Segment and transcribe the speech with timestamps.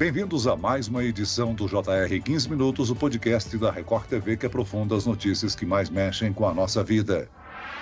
[0.00, 4.46] Bem-vindos a mais uma edição do JR 15 Minutos, o podcast da Record TV que
[4.46, 7.28] aprofunda as notícias que mais mexem com a nossa vida.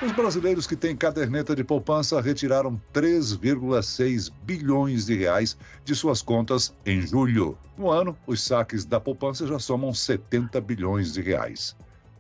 [0.03, 6.75] Os brasileiros que têm caderneta de poupança retiraram 3,6 bilhões de reais de suas contas
[6.85, 7.57] em julho.
[7.77, 11.77] No ano, os saques da poupança já somam 70 bilhões de reais.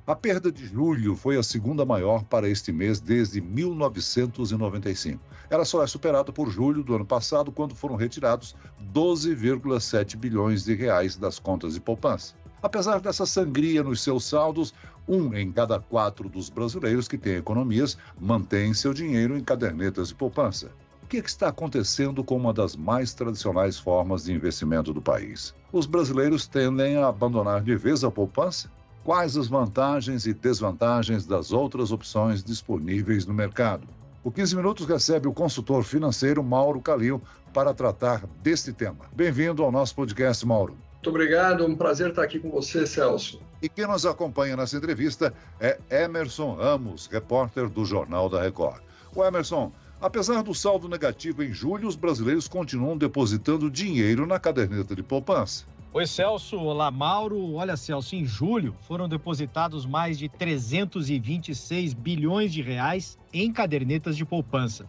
[0.08, 5.22] A perda de julho foi a segunda maior para este mês desde 1995.
[5.50, 8.56] Ela só é superada por julho do ano passado, quando foram retirados
[8.94, 12.34] 12,7 bilhões de reais das contas de poupança.
[12.62, 14.72] Apesar dessa sangria nos seus saldos,
[15.06, 20.14] um em cada quatro dos brasileiros que têm economias mantém seu dinheiro em cadernetas de
[20.14, 20.70] poupança.
[21.02, 25.54] O que está acontecendo com uma das mais tradicionais formas de investimento do país?
[25.70, 28.70] Os brasileiros tendem a abandonar de vez a poupança?
[29.08, 33.88] Quais as vantagens e desvantagens das outras opções disponíveis no mercado?
[34.22, 37.18] O 15 Minutos recebe o consultor financeiro Mauro Calil
[37.54, 39.06] para tratar deste tema.
[39.14, 40.76] Bem-vindo ao nosso podcast, Mauro.
[40.92, 43.40] Muito obrigado, é um prazer estar aqui com você, Celso.
[43.62, 48.82] E quem nos acompanha nessa entrevista é Emerson Ramos, repórter do Jornal da Record.
[49.16, 49.72] O Emerson,
[50.02, 55.64] apesar do saldo negativo em julho, os brasileiros continuam depositando dinheiro na caderneta de poupança.
[55.98, 56.56] Oi, Celso.
[56.58, 57.54] Olá, Mauro.
[57.54, 64.24] Olha, Celso, em julho foram depositados mais de 326 bilhões de reais em cadernetas de
[64.24, 64.86] poupança.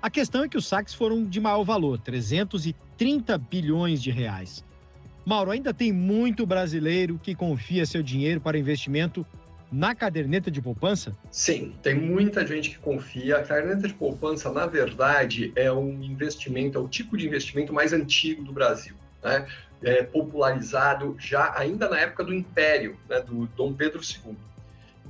[0.00, 4.64] A questão é que os saques foram de maior valor, 330 bilhões de reais.
[5.22, 9.26] Mauro, ainda tem muito brasileiro que confia seu dinheiro para investimento
[9.70, 11.12] na caderneta de poupança?
[11.30, 13.36] Sim, tem muita gente que confia.
[13.36, 17.92] A caderneta de poupança, na verdade, é um investimento, é o tipo de investimento mais
[17.92, 18.94] antigo do Brasil.
[19.22, 19.46] Né?
[19.82, 24.36] É, popularizado já ainda na época do Império, né, do Dom Pedro II.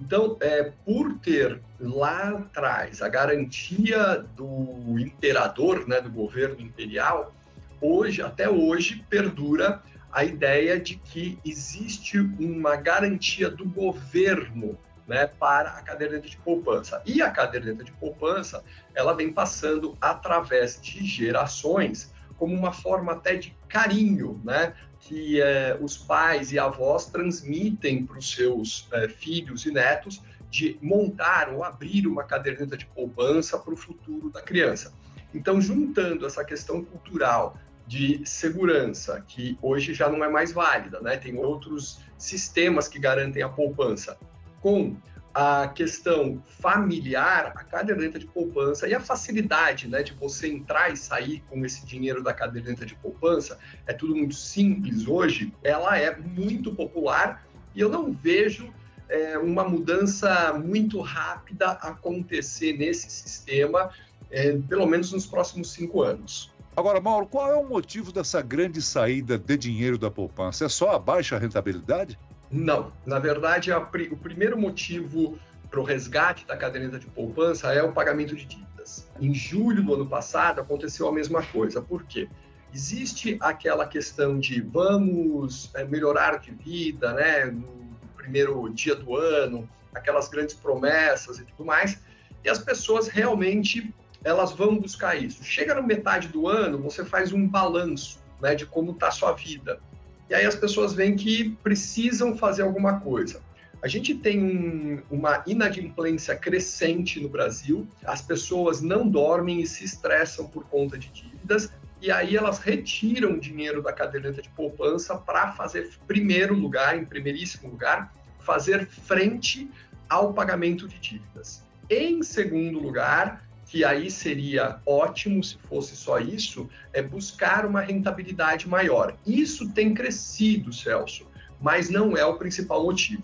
[0.00, 7.34] Então, é, por ter lá atrás a garantia do imperador, né, do governo imperial,
[7.80, 15.70] hoje, até hoje, perdura a ideia de que existe uma garantia do governo né, para
[15.70, 17.02] a caderneta de poupança.
[17.04, 18.62] E a caderneta de poupança,
[18.94, 24.74] ela vem passando através de gerações como uma forma até de carinho, né?
[25.00, 30.78] Que é, os pais e avós transmitem para os seus é, filhos e netos de
[30.80, 34.92] montar ou abrir uma caderneta de poupança para o futuro da criança.
[35.34, 41.16] Então, juntando essa questão cultural de segurança, que hoje já não é mais válida, né?
[41.16, 44.18] Tem outros sistemas que garantem a poupança,
[44.60, 44.96] com
[45.38, 50.96] a questão familiar, a caderneta de poupança e a facilidade né, de você entrar e
[50.96, 53.56] sair com esse dinheiro da caderneta de poupança,
[53.86, 58.74] é tudo muito simples hoje, ela é muito popular e eu não vejo
[59.08, 63.90] é, uma mudança muito rápida acontecer nesse sistema,
[64.32, 66.52] é, pelo menos nos próximos cinco anos.
[66.76, 70.64] Agora, Mauro, qual é o motivo dessa grande saída de dinheiro da poupança?
[70.64, 72.18] É só a baixa rentabilidade?
[72.50, 72.92] Não.
[73.04, 75.38] Na verdade, a, o primeiro motivo
[75.70, 79.06] para o resgate da caderneta de poupança é o pagamento de dívidas.
[79.20, 81.82] Em julho do ano passado aconteceu a mesma coisa.
[81.82, 82.28] Por quê?
[82.72, 89.68] Existe aquela questão de vamos é, melhorar de vida, né, no primeiro dia do ano,
[89.94, 91.98] aquelas grandes promessas e tudo mais,
[92.44, 95.42] e as pessoas realmente elas vão buscar isso.
[95.42, 99.32] Chega na metade do ano, você faz um balanço, né, de como está a sua
[99.32, 99.80] vida.
[100.28, 103.40] E aí as pessoas veem que precisam fazer alguma coisa.
[103.80, 109.84] A gente tem um, uma inadimplência crescente no Brasil, as pessoas não dormem e se
[109.84, 115.52] estressam por conta de dívidas, e aí elas retiram dinheiro da caderneta de poupança para
[115.52, 119.70] fazer, primeiro lugar, em primeiríssimo lugar, fazer frente
[120.08, 121.62] ao pagamento de dívidas.
[121.88, 128.66] Em segundo lugar, que aí seria ótimo se fosse só isso, é buscar uma rentabilidade
[128.66, 129.16] maior.
[129.26, 131.26] Isso tem crescido, Celso,
[131.60, 133.22] mas não é o principal motivo.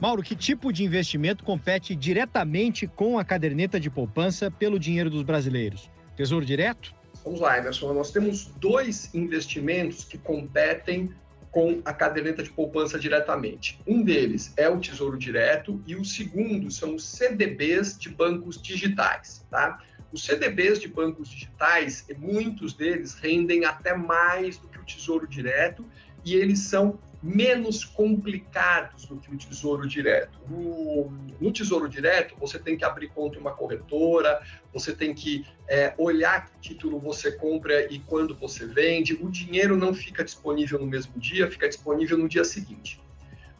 [0.00, 5.22] Mauro, que tipo de investimento compete diretamente com a caderneta de poupança pelo dinheiro dos
[5.22, 5.88] brasileiros?
[6.16, 6.92] Tesouro direto?
[7.24, 7.92] Vamos lá, Emerson.
[7.94, 11.10] Nós temos dois investimentos que competem
[11.54, 13.78] com a caderneta de poupança diretamente.
[13.86, 19.46] Um deles é o Tesouro Direto e o segundo são os CDBs de bancos digitais,
[19.48, 19.78] tá?
[20.12, 25.86] Os CDBs de bancos digitais, muitos deles rendem até mais do que o Tesouro Direto
[26.24, 30.38] e eles são menos complicados do que o Tesouro Direto.
[30.46, 31.10] No,
[31.40, 35.94] no, Tesouro Direto, você tem que abrir conta em uma corretora, você tem que é,
[35.96, 39.14] olhar que título você compra e quando você vende.
[39.14, 43.00] O dinheiro não fica disponível no mesmo dia, fica disponível no dia seguinte.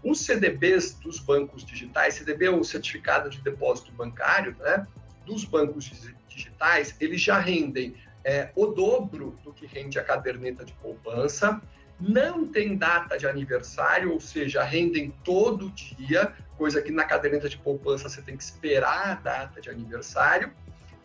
[0.03, 4.87] Os CDBs dos bancos digitais, CDB é o certificado de depósito bancário, né?
[5.25, 5.91] Dos bancos
[6.29, 11.63] digitais, eles já rendem é, o dobro do que rende a caderneta de poupança
[12.01, 17.57] não tem data de aniversário, ou seja, rendem todo dia, coisa que na caderneta de
[17.57, 20.51] poupança você tem que esperar a data de aniversário.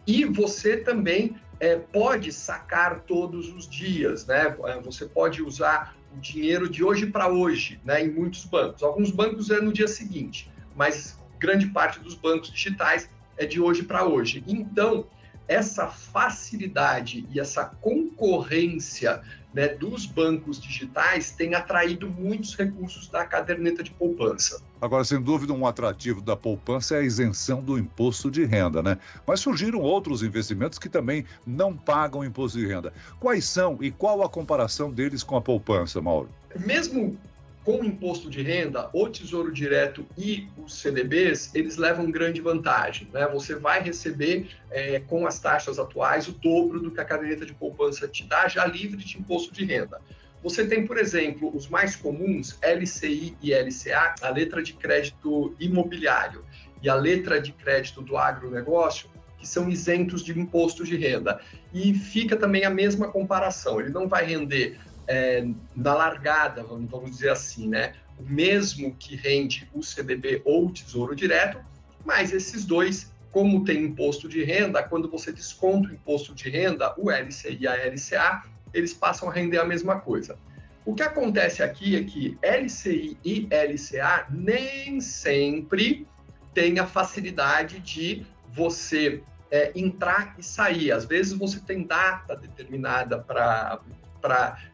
[0.06, 4.56] E você também é, pode sacar todos os dias, né?
[4.66, 8.04] É, você pode usar o dinheiro de hoje para hoje, né?
[8.04, 8.82] Em muitos bancos.
[8.82, 13.84] Alguns bancos é no dia seguinte, mas grande parte dos bancos digitais é de hoje
[13.84, 14.44] para hoje.
[14.48, 15.08] Então,
[15.50, 19.20] essa facilidade e essa concorrência
[19.52, 24.62] né, dos bancos digitais tem atraído muitos recursos da caderneta de poupança.
[24.80, 29.00] Agora, sem dúvida, um atrativo da poupança é a isenção do imposto de renda, né?
[29.26, 32.94] Mas surgiram outros investimentos que também não pagam imposto de renda.
[33.20, 36.30] Quais são e qual a comparação deles com a poupança, Mauro?
[36.60, 37.18] Mesmo
[37.64, 43.08] com imposto de renda, o Tesouro Direto e os CDBs, eles levam grande vantagem.
[43.14, 43.28] Né?
[43.28, 47.54] Você vai receber, é, com as taxas atuais, o dobro do que a caderneta de
[47.54, 50.02] poupança te dá, já livre de imposto de renda.
[50.42, 56.46] Você tem, por exemplo, os mais comuns, LCI e LCA, a letra de crédito imobiliário
[56.82, 61.42] e a letra de crédito do agronegócio, que são isentos de imposto de renda.
[61.74, 64.78] E fica também a mesma comparação, ele não vai render
[65.10, 65.44] é,
[65.76, 67.96] na largada, vamos dizer assim, né?
[68.20, 71.60] O mesmo que rende o CDB ou o Tesouro Direto,
[72.06, 76.94] mas esses dois, como tem imposto de renda, quando você desconta o imposto de renda,
[76.96, 80.38] o LCI e a LCA, eles passam a render a mesma coisa.
[80.86, 86.08] O que acontece aqui é que LCI e LCA nem sempre
[86.54, 90.92] tem a facilidade de você é, entrar e sair.
[90.92, 93.80] Às vezes você tem data determinada para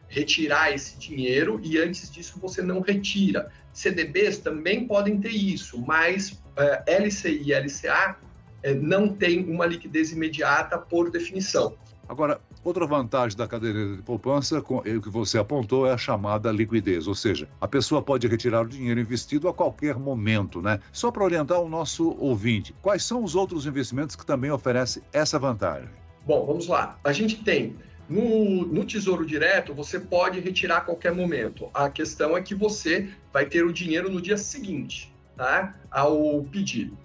[0.08, 3.50] retirar esse dinheiro e antes disso você não retira.
[3.72, 8.16] CDBs também podem ter isso, mas é, LCI e LCA
[8.62, 11.76] é, não tem uma liquidez imediata por definição.
[12.08, 16.52] Agora, outra vantagem da cadeira de poupança, com, o que você apontou, é a chamada
[16.52, 20.78] liquidez, ou seja, a pessoa pode retirar o dinheiro investido a qualquer momento, né?
[20.92, 25.36] Só para orientar o nosso ouvinte, quais são os outros investimentos que também oferecem essa
[25.36, 25.88] vantagem?
[26.24, 26.96] Bom, vamos lá.
[27.02, 27.76] A gente tem
[28.08, 31.68] no, no, Tesouro Direto, você pode retirar a qualquer momento.
[31.74, 35.74] A questão é que você vai ter o dinheiro no dia seguinte, tá?
[35.90, 36.96] Ao pedido.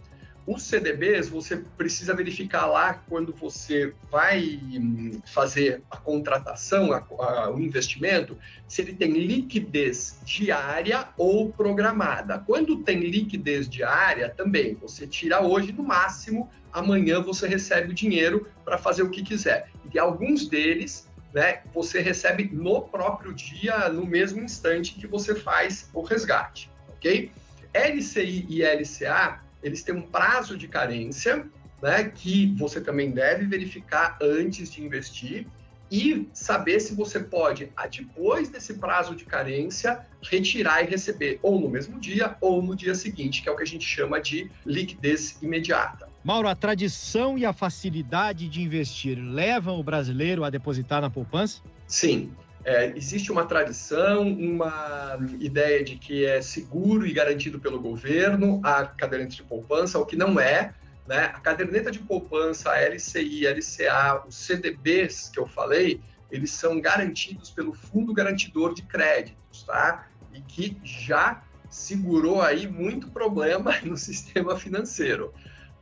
[0.46, 7.52] Os CDBs, você precisa verificar lá quando você vai hum, fazer a contratação, a, a,
[7.52, 8.36] o investimento,
[8.68, 12.40] se ele tem liquidez diária ou programada.
[12.40, 18.48] Quando tem liquidez diária, também, você tira hoje no máximo, amanhã você recebe o dinheiro
[18.66, 19.70] para fazer o que quiser.
[19.94, 25.88] E alguns deles, né, você recebe no próprio dia, no mesmo instante que você faz
[25.94, 27.32] o resgate, ok?
[27.74, 31.46] LCI e LCA eles têm um prazo de carência,
[31.82, 35.48] né, que você também deve verificar antes de investir
[35.92, 41.68] e saber se você pode, depois desse prazo de carência, retirar e receber ou no
[41.68, 45.38] mesmo dia ou no dia seguinte, que é o que a gente chama de liquidez
[45.42, 46.08] imediata.
[46.24, 51.62] Mauro, a tradição e a facilidade de investir levam o brasileiro a depositar na poupança?
[51.88, 52.32] Sim.
[52.64, 58.86] É, existe uma tradição, uma ideia de que é seguro e garantido pelo governo a
[58.86, 60.74] caderneta de poupança, o que não é.
[61.08, 61.26] Né?
[61.34, 66.00] A caderneta de poupança, a LCI, a LCA, os CDBs que eu falei,
[66.30, 70.08] eles são garantidos pelo Fundo Garantidor de Créditos, tá?
[70.34, 75.34] E que já segurou aí muito problema no sistema financeiro.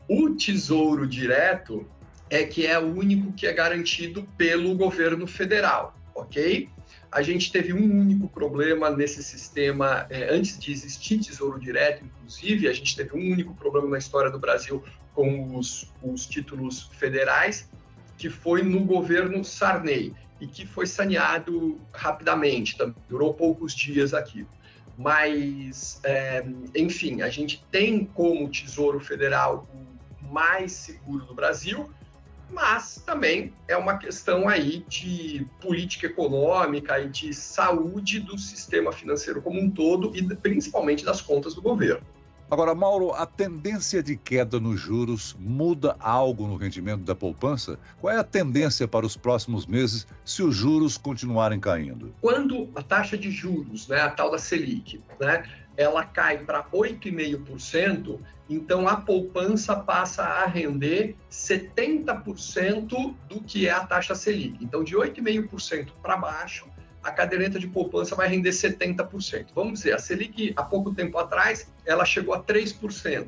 [0.08, 1.86] O Tesouro Direto
[2.30, 6.70] é que é o único que é garantido pelo governo federal ok?
[7.12, 12.68] A gente teve um único problema nesse sistema, é, antes de existir Tesouro Direto, inclusive,
[12.68, 14.84] a gente teve um único problema na história do Brasil
[15.14, 17.70] com os, os títulos federais,
[18.18, 24.48] que foi no governo Sarney, e que foi saneado rapidamente, durou poucos dias aqui.
[24.98, 26.46] Mas, é,
[26.76, 31.90] enfim, a gente tem como Tesouro Federal o mais seguro do Brasil,
[32.52, 39.42] mas também é uma questão aí de política econômica e de saúde do sistema financeiro
[39.42, 42.02] como um todo e principalmente das contas do governo.
[42.52, 47.78] Agora, Mauro, a tendência de queda nos juros muda algo no rendimento da poupança?
[48.02, 52.12] Qual é a tendência para os próximos meses se os juros continuarem caindo?
[52.20, 55.44] Quando a taxa de juros, né, a tal da Selic, né,
[55.80, 58.20] ela cai para 8,5%,
[58.50, 64.62] então a poupança passa a render 70% do que é a taxa Selic.
[64.62, 66.68] Então, de 8,5% para baixo,
[67.02, 69.52] a caderneta de poupança vai render 70%.
[69.56, 73.28] Vamos dizer, a Selic, há pouco tempo atrás, ela chegou a 3%.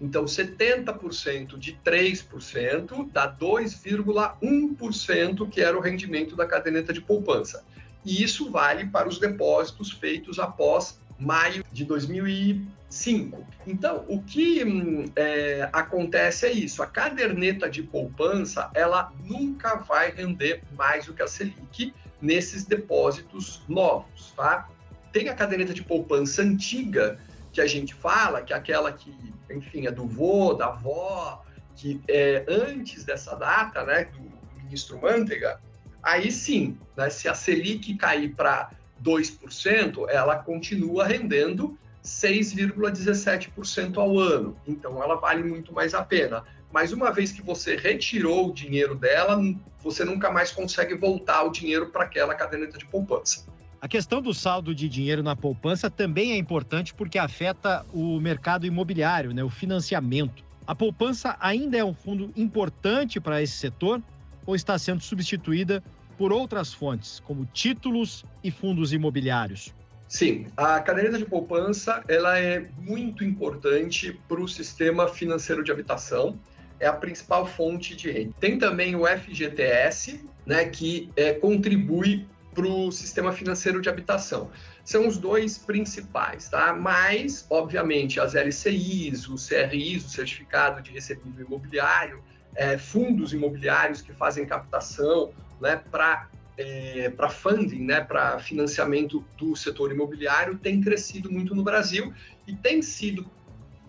[0.00, 7.64] Então, 70% de 3% dá 2,1%, que era o rendimento da caderneta de poupança.
[8.04, 13.46] e isso vale para os depósitos feitos após maio de 2005.
[13.66, 20.10] Então, o que hum, é, acontece é isso: a caderneta de poupança ela nunca vai
[20.10, 24.68] render mais do que a Selic nesses depósitos novos, tá?
[25.12, 27.18] Tem a caderneta de poupança antiga
[27.52, 29.14] que a gente fala, que é aquela que,
[29.50, 31.44] enfim, é do vô, da avó,
[31.76, 34.20] que é antes dessa data, né, do
[34.62, 35.60] ministro Manteiga,
[36.02, 38.70] aí sim, né, se a Selic cair para
[39.02, 44.56] 2%, ela continua rendendo 6,17% ao ano.
[44.66, 46.44] Então, ela vale muito mais a pena.
[46.72, 49.38] Mas uma vez que você retirou o dinheiro dela,
[49.82, 53.46] você nunca mais consegue voltar o dinheiro para aquela caderneta de poupança.
[53.80, 58.64] A questão do saldo de dinheiro na poupança também é importante porque afeta o mercado
[58.64, 60.44] imobiliário, né, o financiamento.
[60.64, 64.00] A poupança ainda é um fundo importante para esse setor
[64.46, 65.82] ou está sendo substituída
[66.22, 69.74] por outras fontes, como títulos e fundos imobiliários?
[70.06, 76.38] Sim, a caderneta de poupança ela é muito importante para o sistema financeiro de habitação.
[76.78, 78.32] É a principal fonte de renda.
[78.38, 82.24] Tem também o FGTS, né, que é, contribui
[82.54, 84.48] para o sistema financeiro de habitação.
[84.84, 86.72] São os dois principais, tá?
[86.72, 92.22] Mas, obviamente, as LCIs, os CRIs, o Certificado de Recebível Imobiliário,
[92.54, 96.28] é, fundos imobiliários que fazem captação né, para
[96.58, 102.12] é, para funding, né, para financiamento do setor imobiliário, tem crescido muito no Brasil
[102.46, 103.26] e tem sido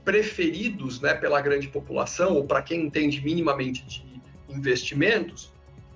[0.04, 5.52] preferidos né, pela grande população, ou para quem entende minimamente de investimentos,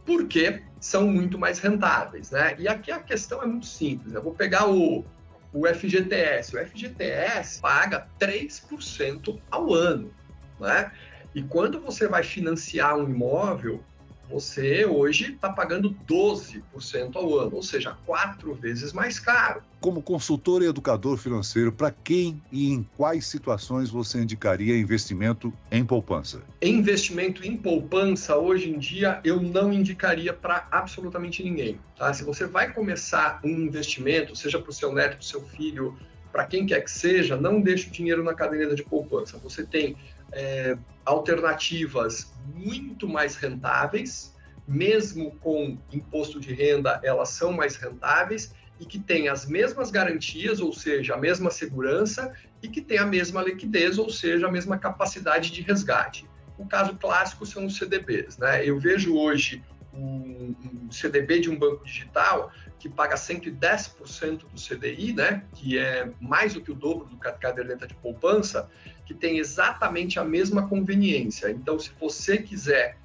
[0.05, 2.31] porque são muito mais rentáveis.
[2.31, 2.55] Né?
[2.57, 4.13] E aqui a questão é muito simples.
[4.13, 5.05] Eu vou pegar o,
[5.53, 6.55] o FGTS.
[6.55, 10.13] O FGTS paga 3% ao ano.
[10.59, 10.91] Né?
[11.37, 13.79] E quando você vai financiar um imóvel,
[14.27, 19.61] você hoje está pagando 12% ao ano, ou seja, quatro vezes mais caro.
[19.79, 25.85] Como consultor e educador financeiro, para quem e em quais situações você indicaria investimento em
[25.85, 26.41] poupança?
[26.59, 31.79] Investimento em poupança, hoje em dia, eu não indicaria para absolutamente ninguém.
[31.95, 32.11] Tá?
[32.15, 35.95] Se você vai começar um investimento, seja para o seu neto, para o seu filho,
[36.31, 39.37] para quem quer que seja, não deixe o dinheiro na caderneta de poupança.
[39.37, 39.95] Você tem
[40.31, 44.35] é, alternativas muito mais rentáveis,
[44.67, 50.59] mesmo com imposto de renda, elas são mais rentáveis e que têm as mesmas garantias,
[50.59, 54.77] ou seja, a mesma segurança, e que têm a mesma liquidez, ou seja, a mesma
[54.77, 56.27] capacidade de resgate.
[56.57, 58.37] O caso clássico são os CDBs.
[58.37, 58.65] Né?
[58.65, 59.63] Eu vejo hoje
[59.97, 66.09] um, um CDB de um banco digital que paga 110% do CDI, né, que é
[66.21, 68.69] mais do que o dobro do caderneta de poupança,
[69.05, 71.49] que tem exatamente a mesma conveniência.
[71.49, 72.97] Então, se você quiser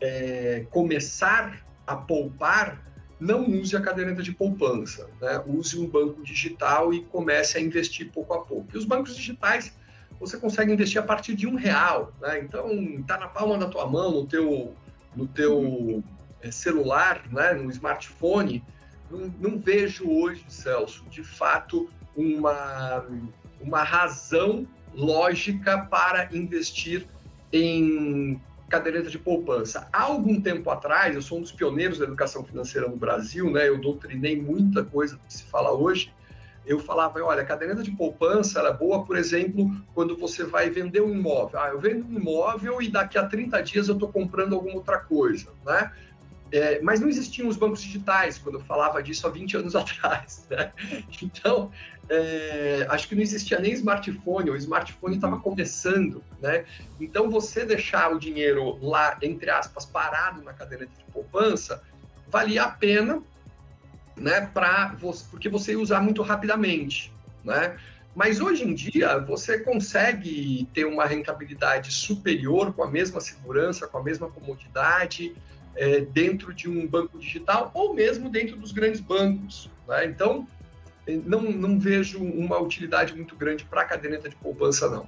[0.00, 2.84] é, começar a poupar,
[3.18, 5.42] não use a caderneta de poupança, né?
[5.46, 8.68] use um banco digital e comece a investir pouco a pouco.
[8.74, 9.72] E os bancos digitais
[10.20, 12.38] você consegue investir a partir de um real, né?
[12.40, 14.74] então está na palma da tua mão, no teu,
[15.14, 16.02] no teu
[16.52, 17.52] celular, né?
[17.54, 18.64] no smartphone.
[19.10, 23.04] Não, não vejo hoje, Celso, de fato, uma,
[23.60, 27.06] uma razão lógica para investir
[27.52, 29.88] em caderneta de poupança.
[29.92, 33.68] Há algum tempo atrás, eu sou um dos pioneiros da educação financeira no Brasil, né?
[33.68, 36.12] Eu doutrinei muita coisa que se fala hoje.
[36.66, 41.00] Eu falava, olha, a caderneta de poupança é boa, por exemplo, quando você vai vender
[41.00, 41.60] um imóvel.
[41.60, 44.98] Ah, eu vendo um imóvel e daqui a 30 dias eu estou comprando alguma outra
[44.98, 45.92] coisa, né?
[46.52, 50.46] É, mas não existiam os bancos digitais quando eu falava disso há 20 anos atrás.
[50.48, 50.72] Né?
[51.22, 51.70] Então,
[52.08, 56.22] é, acho que não existia nem smartphone, o smartphone estava começando.
[56.40, 56.64] Né?
[57.00, 61.82] Então, você deixar o dinheiro lá, entre aspas, parado na caderneta de poupança,
[62.28, 63.22] valia a pena,
[64.16, 67.12] né, pra você, porque você ia usar muito rapidamente.
[67.44, 67.76] Né?
[68.14, 73.98] Mas hoje em dia, você consegue ter uma rentabilidade superior com a mesma segurança, com
[73.98, 75.34] a mesma comodidade
[75.76, 79.70] é, dentro de um banco digital ou mesmo dentro dos grandes bancos.
[79.86, 80.06] Né?
[80.06, 80.46] Então,
[81.24, 85.06] não, não vejo uma utilidade muito grande para a caderneta de poupança, não.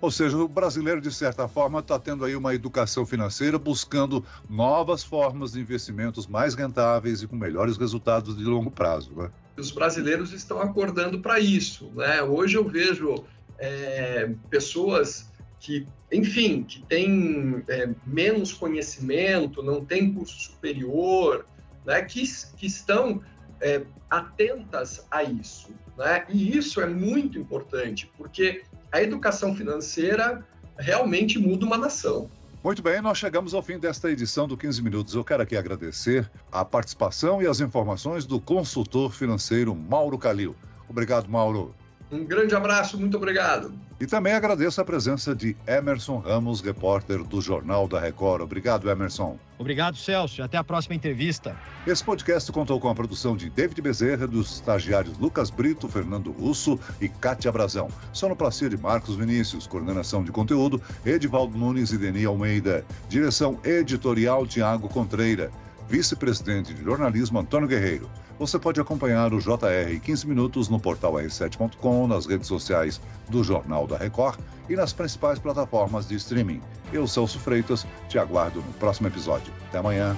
[0.00, 5.02] Ou seja, o brasileiro, de certa forma, está tendo aí uma educação financeira, buscando novas
[5.02, 9.12] formas de investimentos mais rentáveis e com melhores resultados de longo prazo.
[9.16, 9.28] Né?
[9.56, 11.90] Os brasileiros estão acordando para isso.
[11.96, 12.22] Né?
[12.22, 13.24] Hoje eu vejo
[13.58, 15.28] é, pessoas
[15.60, 21.44] que, enfim, que têm é, menos conhecimento, não têm curso superior,
[21.84, 22.22] né, que,
[22.56, 23.22] que estão
[23.60, 25.70] é, atentas a isso.
[25.96, 26.24] Né?
[26.28, 28.62] E isso é muito importante, porque
[28.92, 30.44] a educação financeira
[30.78, 32.30] realmente muda uma nação.
[32.62, 35.14] Muito bem, nós chegamos ao fim desta edição do 15 Minutos.
[35.14, 40.56] Eu quero aqui agradecer a participação e as informações do consultor financeiro Mauro Calil.
[40.88, 41.74] Obrigado, Mauro.
[42.10, 43.72] Um grande abraço, muito obrigado.
[44.00, 48.42] E também agradeço a presença de Emerson Ramos, repórter do Jornal da Record.
[48.42, 49.36] Obrigado, Emerson.
[49.58, 50.40] Obrigado, Celso.
[50.40, 51.56] Até a próxima entrevista.
[51.84, 56.78] Esse podcast contou com a produção de David Bezerra, dos estagiários Lucas Brito, Fernando Russo
[57.00, 57.88] e Cátia Brazão.
[58.12, 62.84] Sonoplastia de Marcos Vinícius, coordenação de conteúdo, Edivaldo Nunes e Deni Almeida.
[63.08, 65.50] Direção editorial Tiago Contreira.
[65.88, 68.08] Vice-presidente de jornalismo Antônio Guerreiro.
[68.38, 73.84] Você pode acompanhar o JR 15 Minutos no portal r7.com, nas redes sociais do Jornal
[73.84, 76.60] da Record e nas principais plataformas de streaming.
[76.92, 79.52] Eu, Celso Freitas, te aguardo no próximo episódio.
[79.68, 80.16] Até amanhã.